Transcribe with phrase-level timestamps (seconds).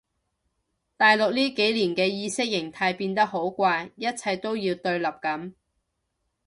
[0.97, 5.53] 大陸呢幾年嘅意識形態變得好怪一切都要對立噉